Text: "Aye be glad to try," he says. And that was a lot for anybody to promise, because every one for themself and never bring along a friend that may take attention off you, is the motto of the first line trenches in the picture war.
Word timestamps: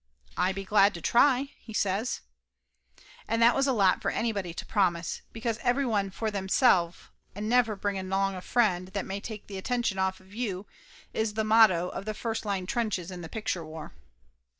"Aye 0.35 0.51
be 0.51 0.63
glad 0.65 0.95
to 0.95 0.99
try," 1.01 1.51
he 1.59 1.73
says. 1.73 2.21
And 3.27 3.39
that 3.43 3.53
was 3.53 3.67
a 3.67 3.71
lot 3.71 4.01
for 4.01 4.09
anybody 4.09 4.51
to 4.51 4.65
promise, 4.65 5.21
because 5.31 5.59
every 5.61 5.85
one 5.85 6.09
for 6.09 6.31
themself 6.31 7.11
and 7.35 7.47
never 7.47 7.75
bring 7.75 7.99
along 7.99 8.33
a 8.33 8.41
friend 8.41 8.87
that 8.95 9.05
may 9.05 9.19
take 9.19 9.47
attention 9.51 9.99
off 9.99 10.19
you, 10.19 10.65
is 11.13 11.35
the 11.35 11.43
motto 11.43 11.89
of 11.89 12.05
the 12.05 12.15
first 12.15 12.45
line 12.45 12.65
trenches 12.65 13.11
in 13.11 13.21
the 13.21 13.29
picture 13.29 13.63
war. 13.63 13.93